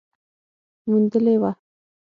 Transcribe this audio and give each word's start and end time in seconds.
موندلې 0.87 1.35
وه 1.41 1.51